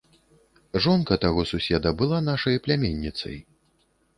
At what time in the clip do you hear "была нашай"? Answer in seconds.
1.99-2.55